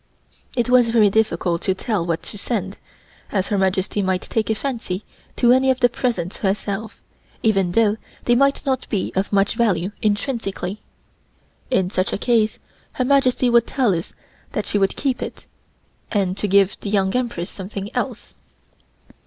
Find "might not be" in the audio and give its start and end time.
8.33-9.13